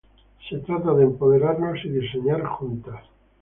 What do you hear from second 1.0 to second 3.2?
empoderarnos y diseñar juntas